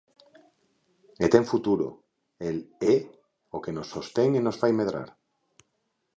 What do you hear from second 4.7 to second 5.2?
medrar.